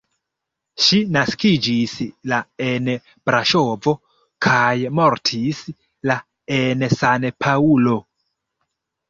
Ŝi 0.83 0.99
naskiĝis 1.17 1.91
la 2.31 2.39
en 2.67 2.89
Braŝovo 3.31 3.93
kaj 4.47 4.73
mortis 5.01 5.61
la 6.13 6.19
en 6.59 6.89
San-Paŭlo. 6.97 8.01